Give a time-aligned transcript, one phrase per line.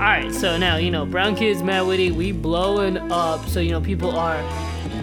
[0.00, 3.46] All right, so now you know Brown Kids Mad Witty, we blowing up.
[3.46, 4.42] So you know people are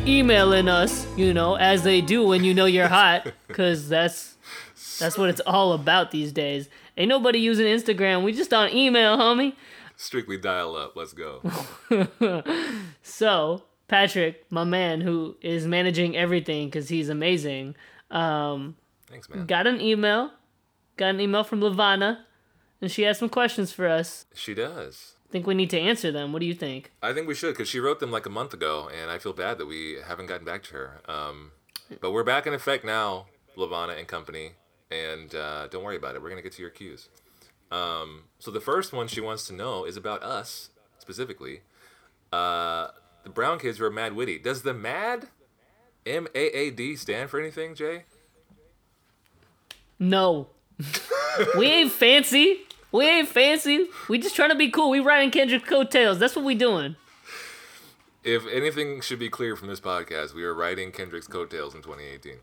[0.08, 4.38] emailing us, you know, as they do when you know you're hot, cause that's
[5.00, 6.68] that's what it's all about these days.
[6.98, 8.24] Ain't nobody using Instagram.
[8.24, 9.54] We just on email, homie.
[9.98, 10.96] Strictly dial up.
[10.96, 11.42] Let's go.
[13.04, 17.76] So Patrick, my man, who is managing everything because he's amazing,
[18.10, 18.76] um,
[19.08, 19.46] Thanks, man.
[19.46, 20.32] got an email.
[20.98, 22.18] Got an email from Lavana,
[22.82, 24.26] and she has some questions for us.
[24.34, 25.16] She does.
[25.28, 26.32] I think we need to answer them.
[26.32, 26.92] What do you think?
[27.04, 29.34] I think we should because she wrote them like a month ago, and I feel
[29.34, 31.02] bad that we haven't gotten back to her.
[31.08, 31.52] Um,
[32.02, 33.26] but we're back in effect now,
[33.58, 34.52] Lavana and company,
[34.90, 36.22] and uh, don't worry about it.
[36.22, 37.10] We're gonna get to your cues.
[37.72, 41.62] Um, so the first one she wants to know is about us specifically.
[42.32, 42.90] Uh,
[43.24, 44.40] the Brown kids were mad witty.
[44.40, 45.28] Does the mad
[46.06, 48.04] M A A D stand for anything, Jay?
[50.00, 50.48] No.
[51.58, 52.62] we ain't fancy.
[52.98, 53.86] We ain't fancy.
[54.10, 54.90] We just trying to be cool.
[54.90, 56.18] We riding Kendrick's coattails.
[56.18, 56.96] That's what we doing.
[58.24, 62.38] If anything should be clear from this podcast, we are riding Kendrick's coattails in 2018.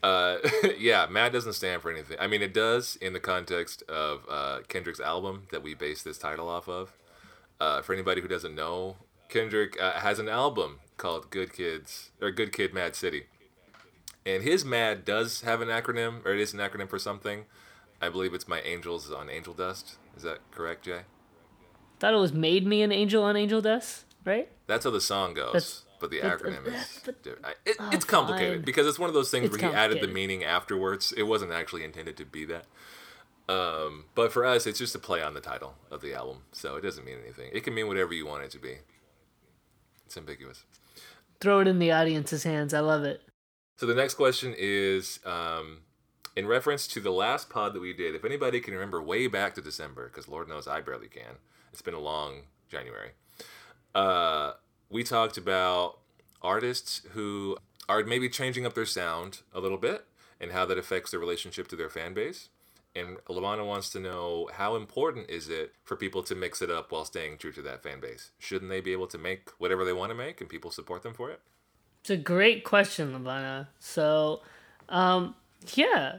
[0.00, 0.36] Uh,
[0.78, 2.16] yeah, Mad doesn't stand for anything.
[2.20, 6.18] I mean, it does in the context of uh, Kendrick's album that we base this
[6.18, 6.92] title off of.
[7.58, 8.94] Uh, for anybody who doesn't know,
[9.28, 13.24] Kendrick uh, has an album called Good Kids or Good Kid, Mad City,
[14.24, 17.46] and his Mad does have an acronym, or it is an acronym for something.
[18.00, 19.96] I believe it's My Angels on Angel Dust.
[20.16, 21.02] Is that correct, Jay?
[21.98, 24.48] Thought it was made me an angel on angel dust, right?
[24.66, 27.00] That's how the song goes, That's- but the acronym is.
[27.04, 27.16] But,
[27.66, 28.64] it, oh, it's complicated fine.
[28.64, 31.12] because it's one of those things It's where he added the meaning afterwards.
[31.14, 32.64] It wasn't actually intended to be that.
[33.50, 36.76] Um, but for us, it's just a play on the title of the album, so
[36.76, 37.50] it doesn't mean anything.
[37.52, 38.76] It can mean whatever you want it to be.
[40.06, 40.64] It's ambiguous.
[41.40, 42.72] Throw it in the audience's hands.
[42.72, 43.20] I love it.
[43.76, 45.80] So the next question is um,
[46.36, 48.14] in reference to the last pod that we did.
[48.14, 51.36] If anybody can remember way back to December, because Lord knows I barely can.
[51.72, 53.10] It's been a long January.
[53.94, 54.52] Uh,
[54.88, 55.98] we talked about
[56.42, 57.56] artists who
[57.88, 60.04] are maybe changing up their sound a little bit
[60.40, 62.48] and how that affects their relationship to their fan base.
[62.94, 66.90] And Lavana wants to know how important is it for people to mix it up
[66.90, 68.30] while staying true to that fan base?
[68.38, 71.14] Shouldn't they be able to make whatever they want to make and people support them
[71.14, 71.40] for it?
[72.00, 73.68] It's a great question, Lavana.
[73.78, 74.40] So,
[74.88, 75.36] um,
[75.74, 76.18] yeah,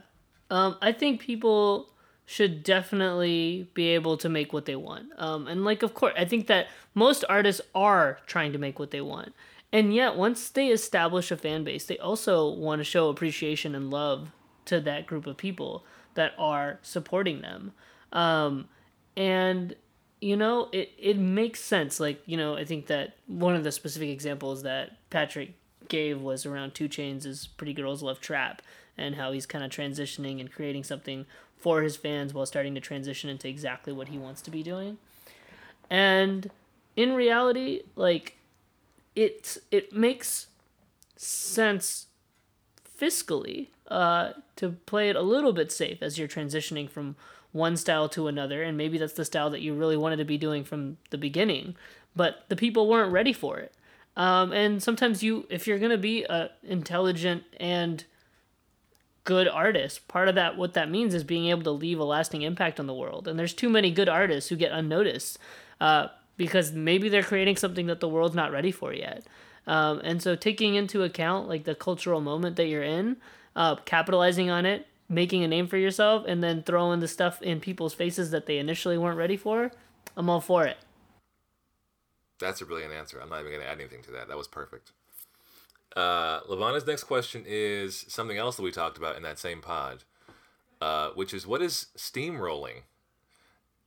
[0.52, 1.88] um, I think people
[2.26, 5.06] should definitely be able to make what they want.
[5.16, 8.90] Um, and like, of course, I think that most artists are trying to make what
[8.90, 9.34] they want.
[9.72, 13.90] And yet, once they establish a fan base, they also want to show appreciation and
[13.90, 14.30] love
[14.66, 17.72] to that group of people that are supporting them.
[18.12, 18.68] Um,
[19.16, 19.74] and
[20.20, 21.98] you know, it, it makes sense.
[21.98, 25.54] Like, you know, I think that one of the specific examples that Patrick
[25.88, 28.62] gave was around 2 Chainz' is Pretty Girls Love Trap
[29.02, 31.26] and how he's kind of transitioning and creating something
[31.58, 34.98] for his fans while starting to transition into exactly what he wants to be doing.
[35.90, 36.50] And
[36.96, 38.36] in reality, like
[39.14, 40.48] it it makes
[41.16, 42.06] sense
[42.98, 47.16] fiscally uh, to play it a little bit safe as you're transitioning from
[47.52, 50.38] one style to another and maybe that's the style that you really wanted to be
[50.38, 51.76] doing from the beginning
[52.16, 53.74] but the people weren't ready for it
[54.16, 58.04] um, and sometimes you if you're going to be a intelligent and
[59.24, 62.42] good artist part of that what that means is being able to leave a lasting
[62.42, 65.38] impact on the world and there's too many good artists who get unnoticed
[65.80, 69.24] uh, because maybe they're creating something that the world's not ready for yet
[69.66, 73.16] um, and so taking into account like the cultural moment that you're in
[73.54, 77.60] uh, capitalizing on it making a name for yourself and then throwing the stuff in
[77.60, 79.70] people's faces that they initially weren't ready for
[80.16, 80.78] i'm all for it
[82.42, 83.20] That's a brilliant answer.
[83.20, 84.26] I'm not even going to add anything to that.
[84.26, 84.90] That was perfect.
[85.96, 90.04] Uh, Lavana's next question is something else that we talked about in that same pod,
[90.80, 92.82] uh, which is what is steamrolling?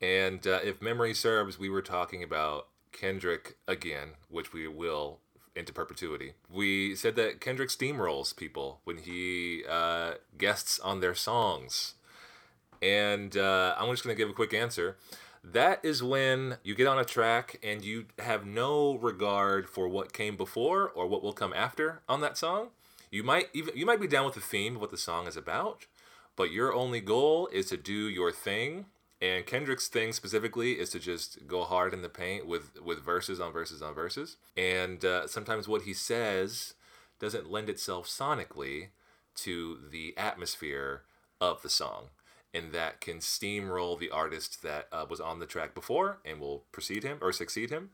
[0.02, 5.20] And uh, if memory serves, we were talking about Kendrick again, which we will
[5.56, 6.34] into perpetuity.
[6.52, 11.94] We said that Kendrick steamrolls people when he uh, guests on their songs.
[12.82, 14.98] And uh, I'm just going to give a quick answer.
[15.52, 20.12] That is when you get on a track and you have no regard for what
[20.12, 22.70] came before or what will come after on that song.
[23.12, 25.38] You might even you might be down with the theme of what the song is
[25.38, 25.86] about,
[26.36, 28.86] but your only goal is to do your thing.
[29.22, 33.40] And Kendrick's thing specifically is to just go hard in the paint with with verses
[33.40, 34.38] on verses on verses.
[34.58, 36.74] And uh, sometimes what he says
[37.20, 38.88] doesn't lend itself sonically
[39.36, 41.04] to the atmosphere
[41.40, 42.10] of the song
[42.56, 46.64] and that can steamroll the artist that uh, was on the track before and will
[46.72, 47.90] precede him or succeed him.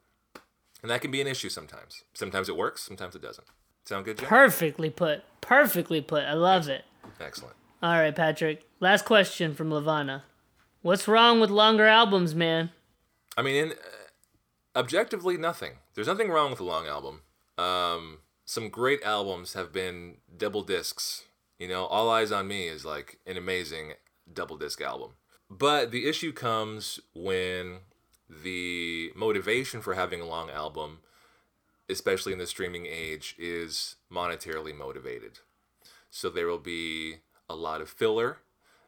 [0.81, 2.03] And that can be an issue sometimes.
[2.13, 3.47] Sometimes it works, sometimes it doesn't.
[3.85, 4.25] Sound good, Jay?
[4.27, 6.85] perfectly put perfectly put i love it
[7.19, 7.55] Excellent.
[7.81, 10.21] all right patrick last question from lavana
[10.83, 12.69] what's wrong with longer albums man
[13.37, 15.73] I mean, in, uh, objectively, nothing.
[15.95, 17.21] There's nothing wrong with a long album.
[17.57, 21.23] Um, some great albums have been double discs.
[21.57, 23.93] You know, All Eyez on Me is like an amazing
[24.33, 25.11] double disc album.
[25.49, 27.79] But the issue comes when
[28.29, 30.99] the motivation for having a long album,
[31.89, 35.39] especially in the streaming age, is monetarily motivated.
[36.09, 37.17] So there will be
[37.49, 38.37] a lot of filler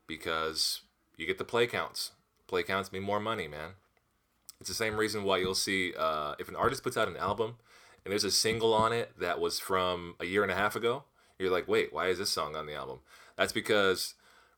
[0.08, 0.82] because
[1.18, 2.12] you get the play counts.
[2.48, 3.72] Play counts mean more money, man.
[4.60, 7.58] It's the same reason why you'll see uh, if an artist puts out an album
[8.06, 11.04] and there's a single on it that was from a year and a half ago,
[11.40, 13.00] you're like, wait, why is this song on the album?
[13.36, 14.14] That's because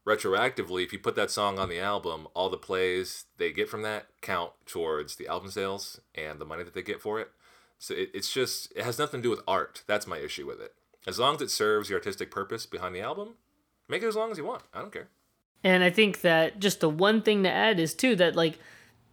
[0.08, 3.82] retroactively, if you put that song on the album, all the plays they get from
[3.82, 7.32] that count towards the album sales and the money that they get for it.
[7.80, 9.84] So it, it's just, it has nothing to do with art.
[9.88, 10.74] That's my issue with it.
[11.08, 13.36] As long as it serves your artistic purpose behind the album,
[13.88, 14.64] make it as long as you want.
[14.74, 15.10] I don't care.
[15.64, 18.60] And I think that just the one thing to add is too that like,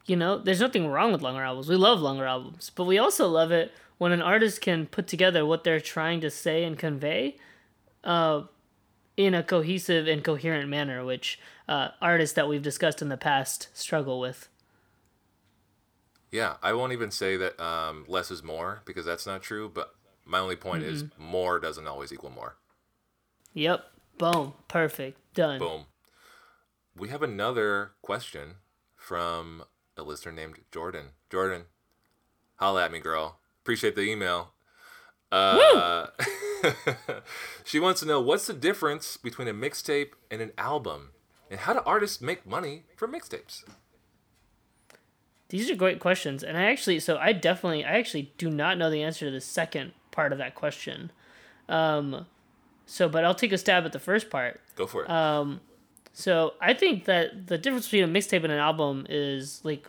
[0.05, 1.69] you know, there's nothing wrong with longer albums.
[1.69, 5.47] We love longer albums, but we also love it when an artist can put together
[5.47, 7.37] what they're trying to say and convey,
[8.05, 8.43] uh,
[9.17, 11.39] in a cohesive and coherent manner, which
[11.69, 14.49] uh, artists that we've discussed in the past struggle with.
[16.31, 19.71] Yeah, I won't even say that um, less is more because that's not true.
[19.73, 19.95] But
[20.25, 20.95] my only point mm-hmm.
[20.95, 22.57] is more doesn't always equal more.
[23.53, 23.85] Yep.
[24.19, 24.55] Boom.
[24.69, 25.19] Perfect.
[25.35, 25.59] Done.
[25.59, 25.85] Boom.
[26.97, 28.57] We have another question
[28.97, 29.65] from
[29.97, 31.07] a listener named Jordan.
[31.31, 31.65] Jordan,
[32.57, 33.39] holla at me, girl.
[33.63, 34.53] Appreciate the email.
[35.31, 36.07] Uh,
[37.65, 41.11] she wants to know what's the difference between a mixtape and an album,
[41.51, 43.65] and how do artists make money from mixtapes?
[45.49, 48.91] These are great questions, and I actually, so I definitely, I actually do not know
[48.91, 51.13] the answer to the second part of that question.
[51.69, 52.27] Um,
[52.87, 54.61] so, but I'll take a stab at the first part.
[54.77, 55.11] Go for it.
[55.11, 55.61] Um,
[56.13, 59.89] so I think that the difference between a mixtape and an album is like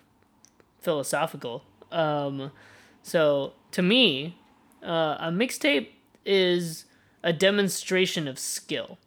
[0.80, 1.64] philosophical.
[1.92, 2.52] Um,
[3.02, 4.38] so to me,
[4.82, 5.88] uh, a mixtape
[6.26, 6.86] is
[7.24, 8.98] a demonstration of skill,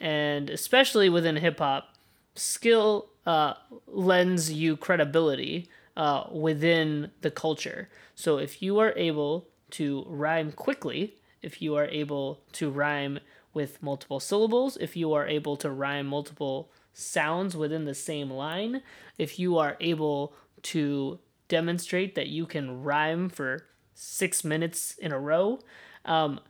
[0.00, 1.94] and especially within hip hop,
[2.34, 3.54] skill uh,
[3.86, 7.88] lends you credibility uh, within the culture.
[8.14, 13.20] So if you are able to rhyme quickly, if you are able to rhyme
[13.54, 18.82] with multiple syllables, if you are able to rhyme multiple sounds within the same line,
[19.18, 25.18] if you are able to demonstrate that you can rhyme for six minutes in a
[25.18, 25.58] row,
[26.06, 26.40] um,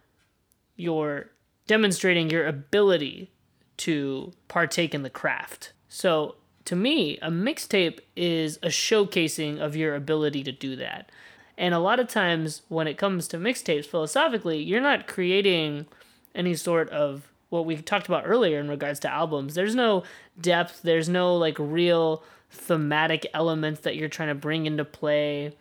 [0.77, 1.31] you're
[1.67, 3.31] demonstrating your ability
[3.79, 5.73] to partake in the craft.
[5.89, 11.11] So, to me, a mixtape is a showcasing of your ability to do that.
[11.57, 15.87] And a lot of times when it comes to mixtapes, philosophically, you're not creating
[16.35, 19.55] any sort of what we talked about earlier in regards to albums.
[19.55, 20.03] There's no
[20.41, 25.55] depth, there's no like real thematic elements that you're trying to bring into play.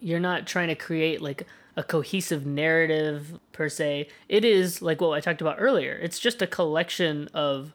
[0.00, 1.46] You're not trying to create like
[1.76, 4.08] a cohesive narrative per se.
[4.28, 5.98] It is like what I talked about earlier.
[6.02, 7.74] It's just a collection of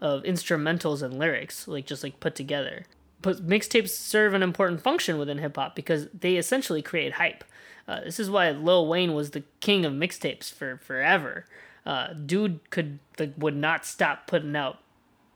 [0.00, 2.86] of instrumentals and lyrics, like just like put together
[3.22, 7.44] but mixtapes serve an important function within hip hop because they essentially create hype.
[7.86, 11.44] Uh, this is why Lil Wayne was the king of mixtapes for forever.
[11.84, 14.78] Uh, dude could like, would not stop putting out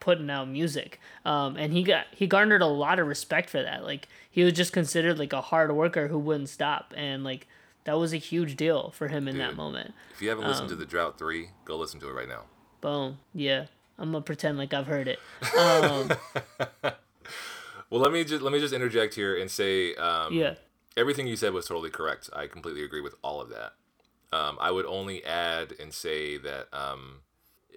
[0.01, 3.85] putting out music, um, and he got he garnered a lot of respect for that.
[3.85, 7.49] Like he was just considered like a hard worker who wouldn't stop, and like
[7.85, 9.95] that was a huge deal for him in dude, that moment.
[10.15, 12.43] If you haven't listened um, to the Drought Three, go listen to it right now.
[12.81, 13.19] Boom.
[13.33, 13.67] Yeah,
[13.99, 15.19] I'm gonna pretend like I've heard it.
[15.57, 16.11] Um,
[17.95, 20.55] Well, let me just let me just interject here and say, um, yeah,
[20.97, 22.29] everything you said was totally correct.
[22.33, 23.75] I completely agree with all of that.
[24.33, 27.21] Um, I would only add and say that um,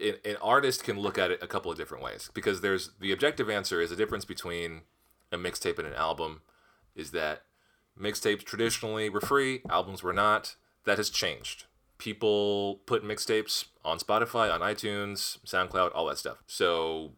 [0.01, 3.11] an, an artist can look at it a couple of different ways because there's the
[3.11, 4.81] objective answer is the difference between
[5.31, 6.41] a mixtape and an album
[6.95, 7.43] is that
[7.99, 10.55] mixtapes traditionally were free, albums were not.
[10.85, 11.65] That has changed.
[11.97, 16.37] People put mixtapes on Spotify, on iTunes, SoundCloud, all that stuff.
[16.47, 17.13] So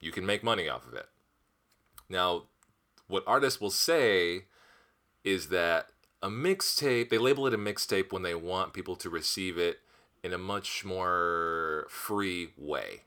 [0.00, 1.06] you can make money off of it.
[2.08, 2.44] Now,
[3.08, 4.44] what artists will say
[5.24, 5.88] is that
[6.22, 9.80] a mixtape, they label it a mixtape when they want people to receive it
[10.22, 13.02] in a much more free way.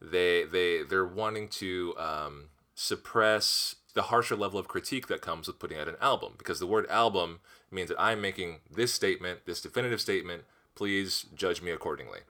[0.00, 5.58] They they they're wanting to um, suppress the harsher level of critique that comes with
[5.58, 7.38] putting out an album because the word album
[7.70, 10.44] means that I'm making this statement, this definitive statement.
[10.74, 12.20] Please judge me accordingly.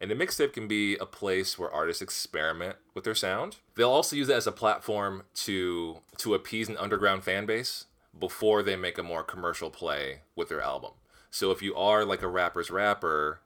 [0.00, 3.58] And a mixtape can be a place where artists experiment with their sound.
[3.76, 7.84] They'll also use it as a platform to to appease an underground fan base
[8.18, 10.90] before they make a more commercial play with their album.
[11.30, 13.42] So if you are like a rapper's rapper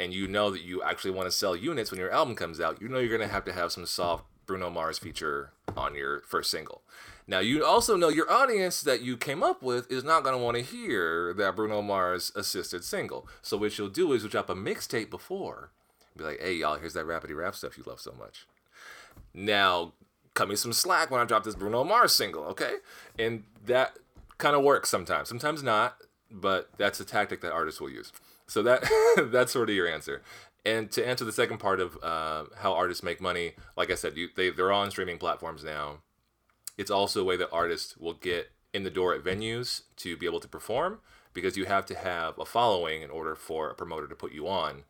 [0.00, 2.80] and you know that you actually want to sell units when your album comes out,
[2.80, 6.20] you know you're going to have to have some soft Bruno Mars feature on your
[6.20, 6.82] first single.
[7.26, 10.42] Now, you also know your audience that you came up with is not going to
[10.42, 13.26] want to hear that Bruno Mars assisted single.
[13.42, 15.70] So, what you'll do is you'll drop a mixtape before.
[16.16, 18.46] Be like, hey, y'all, here's that rapidy rap stuff you love so much.
[19.34, 19.92] Now,
[20.34, 22.76] cut me some slack when I drop this Bruno Mars single, okay?
[23.18, 23.98] And that
[24.38, 25.28] kind of works sometimes.
[25.28, 25.96] Sometimes not,
[26.30, 28.12] but that's a tactic that artists will use.
[28.46, 28.88] So that
[29.32, 30.22] that's sort of your answer.
[30.66, 34.16] And to answer the second part of uh, how artists make money, like I said,
[34.16, 35.98] you, they they're on streaming platforms now.
[36.76, 40.26] It's also a way that artists will get in the door at venues to be
[40.26, 40.98] able to perform
[41.32, 44.48] because you have to have a following in order for a promoter to put you
[44.48, 44.82] on.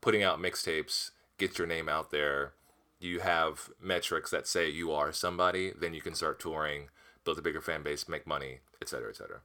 [0.00, 2.54] Putting out mixtapes gets your name out there.
[2.98, 6.88] You have metrics that say you are somebody, then you can start touring,
[7.24, 9.40] build a bigger fan base, make money, etc., etc.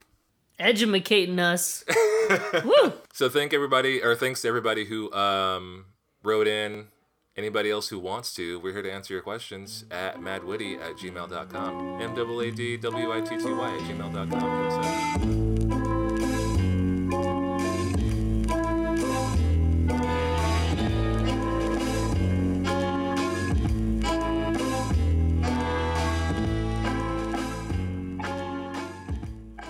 [0.60, 1.84] Educating us.
[2.64, 2.94] Woo!
[3.12, 5.86] So thank everybody, or thanks to everybody who um,
[6.24, 6.88] wrote in.
[7.36, 12.02] Anybody else who wants to, we're here to answer your questions at madwitty at gmail.com.
[12.02, 15.44] M-A-A-D-W-I-T-T-Y at gmail.com.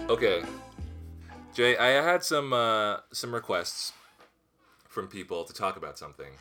[0.10, 0.44] Okay,
[1.54, 3.94] Jay, I had some uh, some requests
[4.88, 6.34] from people to talk about something,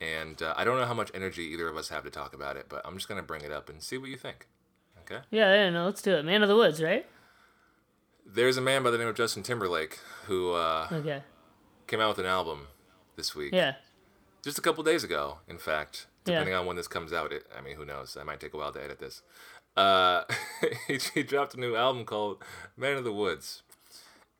[0.00, 2.56] and uh, I don't know how much energy either of us have to talk about
[2.56, 4.46] it, but I'm just gonna bring it up and see what you think.
[5.02, 5.20] Okay.
[5.30, 6.24] Yeah, yeah, no, let's do it.
[6.24, 7.06] Man of the Woods, right?
[8.26, 11.22] There's a man by the name of Justin Timberlake who uh, Okay.
[11.86, 12.66] came out with an album
[13.16, 13.54] this week.
[13.54, 13.74] Yeah.
[14.42, 16.06] Just a couple days ago, in fact.
[16.26, 16.34] Yeah.
[16.34, 18.18] Depending on when this comes out, it, I mean, who knows?
[18.20, 19.22] I might take a while to edit this.
[19.78, 20.24] Uh,
[20.86, 22.42] he, he dropped a new album called
[22.76, 23.62] Man of the Woods.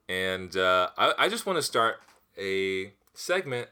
[0.09, 2.01] And uh, I, I just want to start
[2.37, 3.69] a segment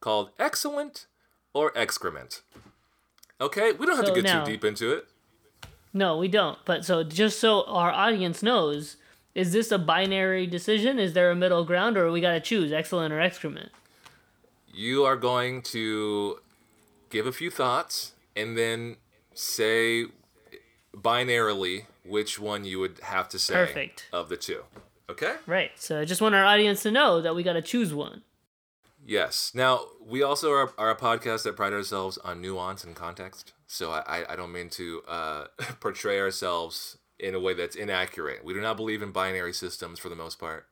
[0.00, 1.06] called Excellent
[1.52, 2.42] or Excrement.
[3.40, 3.72] Okay?
[3.72, 5.08] We don't have So to get now- too deep into it.
[5.92, 6.58] No, we don't.
[6.64, 8.96] But so just so our audience knows,
[9.34, 10.98] is this a binary decision?
[10.98, 13.70] Is there a middle ground, or we got to choose excellent or excrement?
[14.72, 16.38] You are going to
[17.10, 18.96] give a few thoughts and then
[19.34, 20.06] say
[20.92, 24.08] binarily which one you would have to say Perfect.
[24.12, 24.64] of the two.
[25.08, 25.34] Okay?
[25.46, 25.70] Right.
[25.76, 28.22] So I just want our audience to know that we got to choose one.
[29.06, 29.52] Yes.
[29.54, 33.52] Now, we also are, are a podcast that pride ourselves on nuance and context.
[33.66, 35.46] So I, I, don't mean to uh,
[35.80, 38.44] portray ourselves in a way that's inaccurate.
[38.44, 40.66] We do not believe in binary systems for the most part.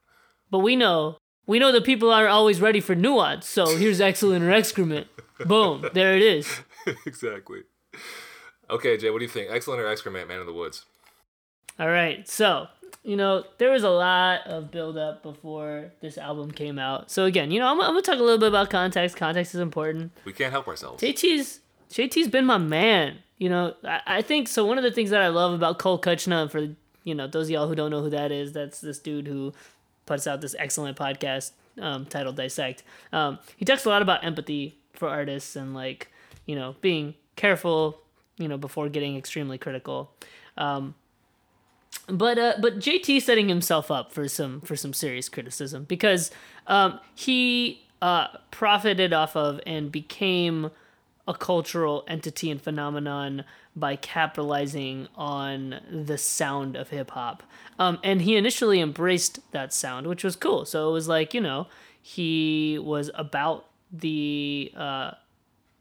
[0.51, 3.47] But we know, we know that people aren't always ready for nuance.
[3.47, 5.09] So here's excellent or excrement.
[5.45, 5.87] Boom.
[5.93, 6.61] There it is.
[7.07, 7.63] exactly.
[8.71, 9.51] Okay, Jay, what do you think?
[9.51, 10.87] Excellent or excrement, Man in the Woods?
[11.79, 12.27] All right.
[12.29, 12.69] So,
[13.05, 17.11] you know, there was a lot of build up before this album came out.
[17.11, 19.17] So again, you know, I'm, I'm going to talk a little bit about context.
[19.17, 20.13] Context is important.
[20.25, 21.03] We can't help ourselves.
[21.03, 23.19] JT's JT's been my man.
[23.39, 24.65] You know, I, I think so.
[24.65, 26.69] One of the things that I love about Cole Kuchna, for
[27.05, 29.53] you know those of y'all who don't know who that is, that's this dude who
[30.07, 32.83] puts out this excellent podcast um, titled Dissect.
[33.13, 36.09] Um, he talks a lot about empathy for artists and like
[36.47, 38.01] you know being careful,
[38.39, 40.13] you know, before getting extremely critical.
[40.57, 40.95] Um,
[42.09, 46.31] but uh, but JT setting himself up for some for some serious criticism because
[46.67, 50.71] um, he uh, profited off of and became
[51.29, 53.45] a cultural entity and phenomenon
[53.77, 57.43] by capitalizing on the sound of hip hop.
[57.79, 60.65] Um, and he initially embraced that sound, which was cool.
[60.65, 61.69] So it was like you know
[62.01, 65.13] he was about the uh,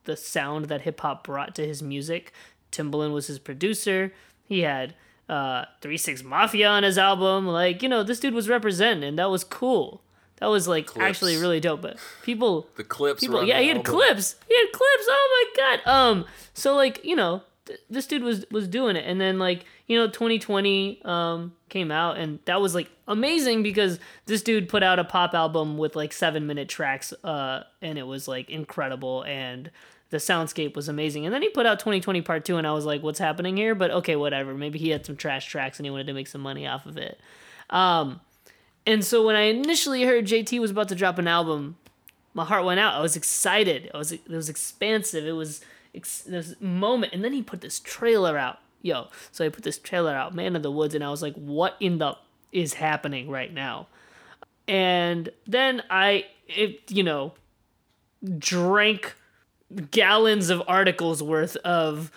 [0.03, 2.32] the sound that hip hop brought to his music.
[2.72, 4.13] Timbaland was his producer.
[4.46, 4.94] He had
[5.32, 7.48] uh, Three Six Mafia on his album.
[7.48, 10.04] Like you know, this dude was representing, and that was cool.
[10.38, 11.06] That was like Clipse.
[11.08, 11.82] actually really dope.
[11.82, 13.22] But people, The Clipse.
[13.22, 13.94] were people, yeah, he had album.
[13.94, 14.36] Clipse.
[14.48, 15.06] He had Clipse.
[15.08, 15.92] Oh my god.
[15.92, 19.66] Um, so like you know, th- this dude was was doing it, and then like
[19.88, 24.84] you know, 2020 um came out, and that was like amazing because this dude put
[24.84, 29.24] out a pop album with like seven minute tracks, uh, and it was like incredible
[29.24, 29.72] and.
[30.12, 32.86] The soundscape was amazing, and then he put out 2020 Part Two, and I was
[32.86, 34.53] like, "What's happening here?" But okay, whatever.
[34.53, 36.98] Maybe he had some trash tracks, and he wanted to make some money off of
[36.98, 37.20] it.
[37.70, 38.20] Um,
[38.86, 41.77] and so when I initially heard JT was about to drop an album,
[42.34, 42.94] my heart went out.
[42.94, 43.91] I was excited.
[43.94, 45.25] I was it was expansive.
[45.25, 45.62] It was
[45.94, 48.60] ex- this moment, and then he put this trailer out.
[48.82, 51.36] Yo, so he put this trailer out, Man of the Woods, and I was like,
[51.36, 52.18] what in the
[52.51, 53.88] is happening right now?
[54.68, 57.34] And then I, it, you know,
[58.38, 59.15] drank
[59.92, 62.12] gallons of articles worth of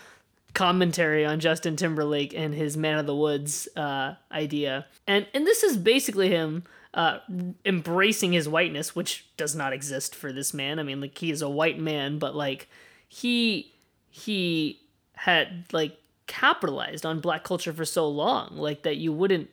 [0.54, 4.86] commentary on Justin Timberlake and his Man of the Woods uh, idea.
[5.06, 7.18] And and this is basically him uh,
[7.64, 10.78] embracing his whiteness, which does not exist for this man.
[10.78, 12.68] I mean, like he is a white man, but like
[13.08, 13.72] he
[14.10, 14.80] he
[15.16, 19.50] had like capitalized on black culture for so long, like that you wouldn't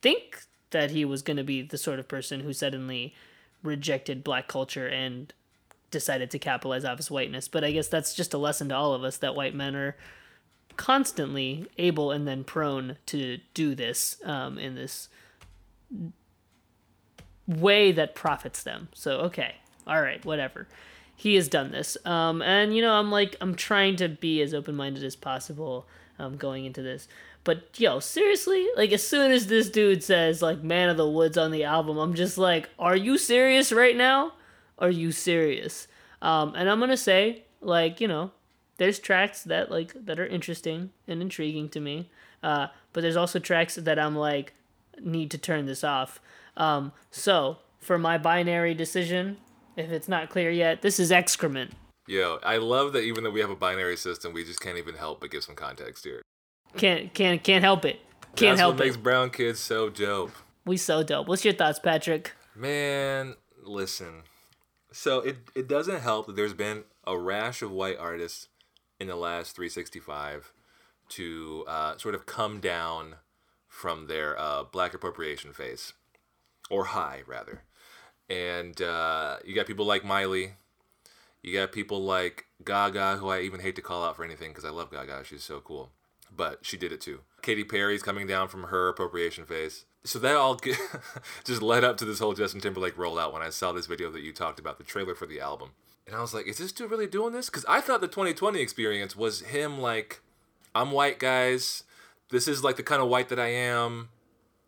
[0.00, 3.14] think that he was going to be the sort of person who suddenly
[3.62, 5.32] rejected black culture and
[5.90, 7.48] decided to capitalize off his whiteness.
[7.48, 9.96] But I guess that's just a lesson to all of us that white men are
[10.76, 15.08] constantly able and then prone to do this um, in this
[17.46, 18.88] way that profits them.
[18.94, 20.68] So, okay, all right, whatever.
[21.16, 21.96] He has done this.
[22.04, 25.86] Um, and, you know, I'm like, I'm trying to be as open minded as possible
[26.18, 27.08] um, going into this.
[27.44, 31.38] But yo, seriously, like as soon as this dude says like "Man of the Woods"
[31.38, 34.32] on the album, I'm just like, are you serious right now?
[34.78, 35.88] Are you serious?
[36.22, 38.32] Um, and I'm gonna say, like, you know,
[38.78, 42.10] there's tracks that like that are interesting and intriguing to me.
[42.42, 44.54] Uh, but there's also tracks that I'm like,
[45.00, 46.20] need to turn this off.
[46.56, 49.38] Um, so for my binary decision,
[49.76, 51.72] if it's not clear yet, this is excrement.
[52.06, 54.94] Yo, I love that even though we have a binary system, we just can't even
[54.94, 56.22] help but give some context here.
[56.76, 58.00] Can't can't can't help it.
[58.36, 58.84] Can't That's help what it.
[58.86, 60.32] makes brown kids so dope.
[60.64, 61.28] We so dope.
[61.28, 62.32] What's your thoughts, Patrick?
[62.54, 64.22] Man, listen.
[64.90, 68.48] So it it doesn't help that there's been a rash of white artists
[68.98, 70.52] in the last 365
[71.10, 73.16] to uh, sort of come down
[73.66, 75.92] from their uh, black appropriation phase,
[76.70, 77.62] or high rather.
[78.28, 80.54] And uh, you got people like Miley.
[81.42, 84.64] You got people like Gaga, who I even hate to call out for anything because
[84.64, 85.24] I love Gaga.
[85.24, 85.90] She's so cool.
[86.34, 87.20] But she did it too.
[87.42, 89.86] Katy Perry's coming down from her appropriation phase.
[90.04, 90.58] So that all
[91.44, 94.22] just led up to this whole Justin Timberlake rollout when I saw this video that
[94.22, 95.70] you talked about, the trailer for the album.
[96.06, 97.50] And I was like, is this dude really doing this?
[97.50, 100.22] Because I thought the 2020 experience was him like,
[100.74, 101.84] I'm white, guys.
[102.30, 104.08] This is like the kind of white that I am.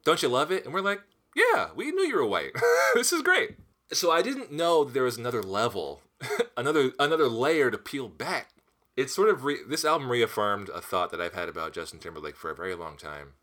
[0.04, 0.64] Don't you love it?
[0.64, 1.00] And we're like,
[1.34, 2.52] yeah, we knew you were white.
[2.94, 3.56] this is great.
[3.92, 6.02] So I didn't know there was another level,
[6.56, 8.48] another another layer to peel back.
[8.96, 12.36] It sort of re- this album reaffirmed a thought that I've had about Justin Timberlake
[12.36, 13.34] for a very long time.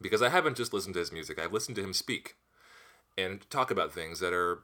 [0.00, 2.36] Because I haven't just listened to his music, I've listened to him speak
[3.16, 4.60] and talk about things that are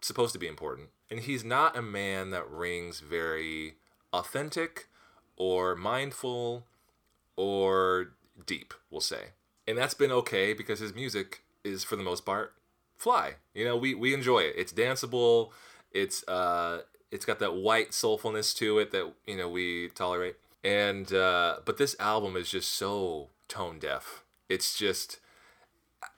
[0.00, 0.88] supposed to be important.
[1.10, 3.74] And he's not a man that rings very
[4.12, 4.88] authentic
[5.36, 6.64] or mindful
[7.36, 8.12] or
[8.46, 9.32] deep, we'll say.
[9.66, 12.54] And that's been okay because his music is for the most part
[12.96, 13.34] fly.
[13.54, 14.54] You know, we, we enjoy it.
[14.56, 15.50] It's danceable.
[15.92, 20.36] It's uh it's got that white soulfulness to it that, you know, we tolerate.
[20.62, 24.24] And uh but this album is just so tone deaf.
[24.48, 25.18] It's just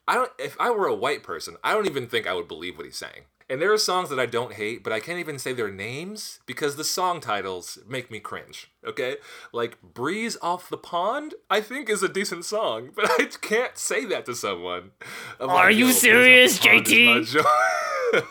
[0.08, 2.76] I don't if I were a white person, I don't even think I would believe
[2.76, 3.22] what he's saying.
[3.48, 6.38] And there are songs that I don't hate, but I can't even say their names
[6.46, 8.70] because the song titles make me cringe.
[8.86, 9.16] Okay?
[9.52, 14.04] Like Breeze Off the Pond, I think is a decent song, but I can't say
[14.04, 14.92] that to someone.
[15.40, 17.44] I'm Are like, you "Yo, Breeze Off serious, the Pond is JT?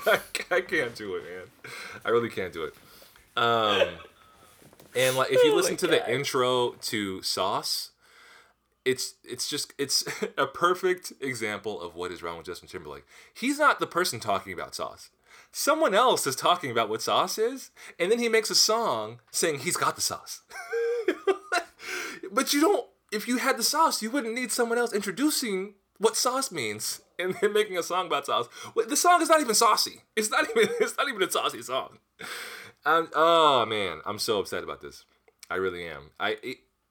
[0.07, 1.71] I I can't do it, man.
[2.05, 2.73] I really can't do it.
[3.35, 3.87] Um,
[4.95, 5.95] and like if you Oh listen to God.
[6.05, 7.91] the intro to Sauce,
[8.89, 10.03] it's it's just it's
[10.37, 13.05] a perfect example of what is wrong with Justin Timberlake.
[13.33, 15.09] He's not the person talking about sauce.
[15.51, 19.59] Someone else is talking about what sauce is, and then he makes a song saying
[19.59, 20.41] he's got the sauce.
[22.31, 26.15] but you don't if you had the sauce, you wouldn't need someone else introducing what
[26.15, 28.47] sauce means and then making a song about sauce.
[28.87, 30.01] The song is not even saucy.
[30.15, 31.99] It's not even it's not even a saucy song.
[32.85, 35.05] I'm, oh man, I'm so upset about this.
[35.47, 36.11] I really am.
[36.19, 36.37] I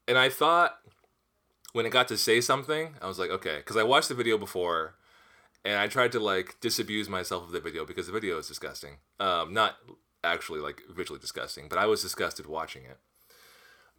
[0.07, 0.79] and I thought
[1.73, 4.37] when it got to say something, I was like, okay, because I watched the video
[4.37, 4.95] before,
[5.63, 8.97] and I tried to like disabuse myself of the video because the video is disgusting.
[9.19, 9.75] Um, not
[10.23, 12.97] actually like visually disgusting, but I was disgusted watching it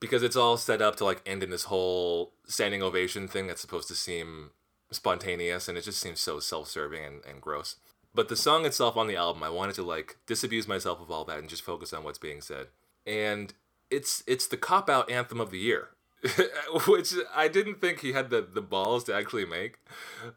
[0.00, 3.60] because it's all set up to like end in this whole standing ovation thing that's
[3.60, 4.50] supposed to seem
[4.90, 7.76] spontaneous, and it just seems so self-serving and, and gross.
[8.12, 11.24] But the song itself on the album, I wanted to like disabuse myself of all
[11.26, 12.68] that and just focus on what's being said.
[13.06, 13.54] And
[13.90, 15.90] it's it's the cop out anthem of the year.
[16.86, 19.78] Which I didn't think he had the, the balls to actually make.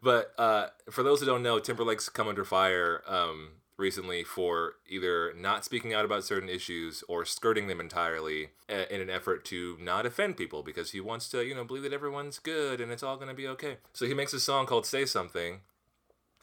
[0.02, 5.32] But uh, for those who don't know, Timberlake's come under fire um, recently for either
[5.34, 9.76] not speaking out about certain issues or skirting them entirely uh, in an effort to
[9.80, 13.02] not offend people because he wants to, you know, believe that everyone's good and it's
[13.02, 13.78] all going to be okay.
[13.92, 15.60] So he makes a song called Say Something,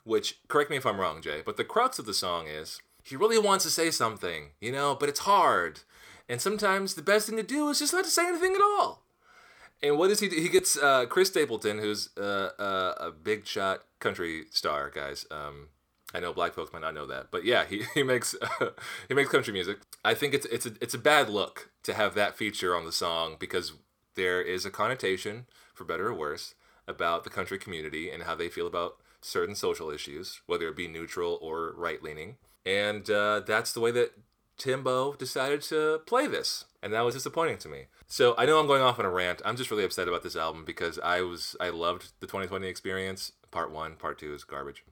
[0.03, 3.15] which, correct me if I'm wrong, Jay, but the crux of the song is he
[3.15, 5.81] really wants to say something, you know, but it's hard.
[6.29, 9.03] And sometimes the best thing to do is just not to say anything at all.
[9.83, 10.35] And what does he do?
[10.35, 15.25] He gets uh, Chris Stapleton, who's uh, uh, a big shot country star, guys.
[15.31, 15.69] Um,
[16.13, 18.35] I know black folks might not know that, but yeah, he, he makes
[19.07, 19.79] he makes country music.
[20.05, 22.91] I think it's it's a it's a bad look to have that feature on the
[22.91, 23.73] song because
[24.15, 26.53] there is a connotation, for better or worse,
[26.87, 30.87] about the country community and how they feel about certain social issues, whether it be
[30.87, 32.37] neutral or right leaning.
[32.65, 34.13] And uh, that's the way that
[34.57, 37.85] Timbo decided to play this, and that was disappointing to me.
[38.07, 39.41] So I know I'm going off on a rant.
[39.45, 43.33] I'm just really upset about this album because I was I loved the 2020 experience.
[43.51, 44.83] Part one, part two is garbage,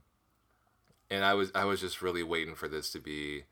[1.09, 3.43] and I was I was just really waiting for this to be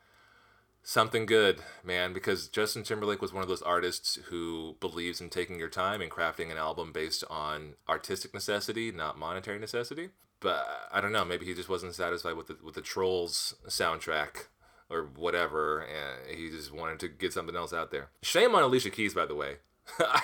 [0.83, 5.59] something good, man, because Justin Timberlake was one of those artists who believes in taking
[5.59, 10.09] your time and crafting an album based on artistic necessity, not monetary necessity.
[10.39, 14.45] But I don't know, maybe he just wasn't satisfied with the with the Trolls soundtrack
[14.89, 18.09] or whatever, and he just wanted to get something else out there.
[18.21, 19.55] Shame on Alicia Keys, by the way.
[19.99, 20.21] I,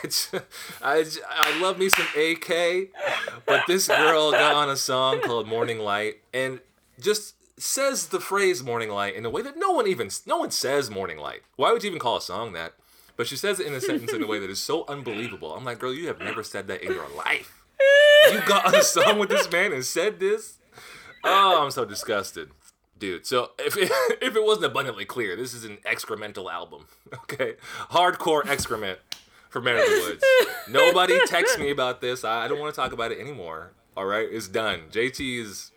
[0.81, 2.89] I, I love me some AK,
[3.45, 6.59] but this girl got on a song called Morning Light and
[6.99, 10.51] just says the phrase morning light in a way that no one even no one
[10.51, 11.43] says morning light.
[11.55, 12.73] Why would you even call a song that?
[13.15, 15.53] But she says it in a sentence in a way that is so unbelievable.
[15.55, 17.63] I'm like, girl, you have never said that in your life.
[18.31, 20.57] You got on a song with this man and said this.
[21.23, 22.49] Oh, I'm so disgusted,
[23.03, 23.25] dude.
[23.25, 26.87] So if it, if it wasn't abundantly clear, this is an excremental album.
[27.31, 27.53] Okay,
[27.91, 28.97] hardcore excrement
[29.49, 30.23] for Man of the Woods.
[30.67, 32.23] Nobody text me about this.
[32.23, 33.71] I, I don't want to talk about it anymore.
[33.95, 34.81] All right, it's done.
[34.91, 35.71] JT is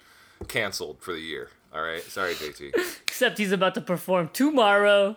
[0.49, 1.51] canceled for the year.
[1.75, 2.73] All right, sorry, JT.
[3.03, 5.17] Except he's about to perform tomorrow.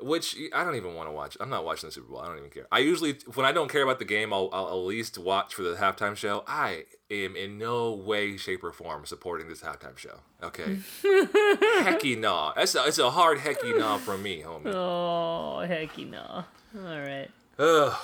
[0.00, 1.38] Which I don't even want to watch.
[1.40, 2.20] I'm not watching the Super Bowl.
[2.20, 2.66] I don't even care.
[2.70, 5.62] I usually, when I don't care about the game, I'll, I'll at least watch for
[5.62, 6.44] the halftime show.
[6.46, 10.20] I am in no way, shape, or form supporting this halftime show.
[10.42, 12.52] Okay, hecky nah.
[12.54, 14.74] That's a, it's a hard hecky nah from me, homie.
[14.74, 16.44] Oh, hecky nah.
[16.74, 17.28] All right.
[17.58, 17.94] Ugh.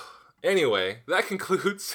[0.43, 1.95] Anyway, that concludes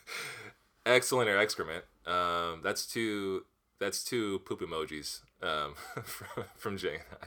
[0.86, 1.84] excellent or excrement.
[2.06, 3.44] Um, that's two.
[3.80, 7.18] That's two poop emojis um, from, from Jay and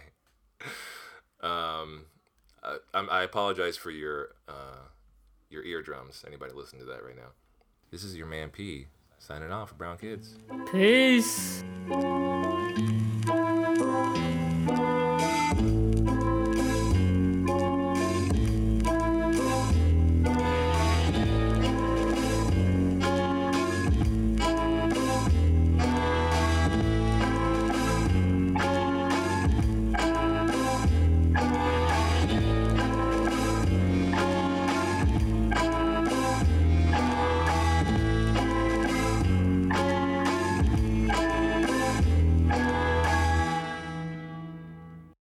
[1.41, 1.47] I.
[1.47, 2.05] Um,
[2.61, 4.87] I, I apologize for your uh,
[5.49, 6.23] your eardrums.
[6.27, 7.31] Anybody listening to that right now?
[7.89, 8.87] This is your man P
[9.21, 10.35] signing off for Brown Kids.
[10.71, 11.63] Peace.